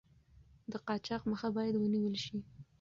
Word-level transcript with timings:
د 0.71 0.73
قاچاق 0.87 1.21
مخه 1.31 1.47
باید 1.55 1.75
ونیول 1.77 2.15
شي. 2.25 2.37